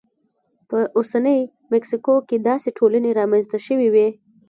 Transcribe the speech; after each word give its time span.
په 0.69 0.79
اوسنۍ 0.97 1.39
مکسیکو 1.73 2.15
کې 2.27 2.37
داسې 2.49 2.69
ټولنې 2.77 3.11
رامنځته 3.19 3.57
شوې 3.65 3.87
وې 3.93 4.07